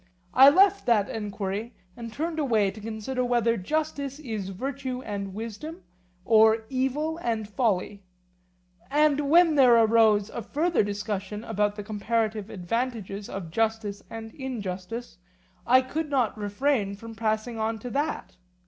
I 0.33 0.49
left 0.49 0.87
that 0.87 1.11
enquiry 1.11 1.75
and 1.95 2.11
turned 2.11 2.39
away 2.39 2.71
to 2.71 2.81
consider 2.81 3.23
whether 3.23 3.55
justice 3.55 4.17
is 4.17 4.49
virtue 4.49 5.03
and 5.03 5.35
wisdom 5.35 5.83
or 6.25 6.65
evil 6.71 7.19
and 7.21 7.47
folly; 7.47 8.01
and 8.89 9.29
when 9.29 9.53
there 9.53 9.75
arose 9.75 10.31
a 10.31 10.41
further 10.41 10.83
question 10.85 11.43
about 11.43 11.75
the 11.75 11.83
comparative 11.83 12.49
advantages 12.49 13.29
of 13.29 13.51
justice 13.51 14.01
and 14.09 14.33
injustice, 14.33 15.19
I 15.67 15.83
could 15.83 16.09
not 16.09 16.35
refrain 16.35 16.95
from 16.95 17.13
passing 17.13 17.59
on 17.59 17.77
to 17.77 17.91
that. 17.91 18.37